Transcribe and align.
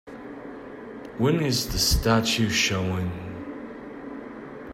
when 1.19 1.39
is 1.43 1.67
The 1.71 1.77
Statue 1.77 2.49
showing 2.49 3.11